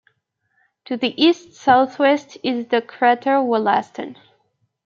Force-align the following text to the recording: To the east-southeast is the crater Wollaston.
To 0.85 0.97
the 0.97 1.13
east-southeast 1.23 2.39
is 2.41 2.65
the 2.69 2.81
crater 2.81 3.39
Wollaston. 3.39 4.17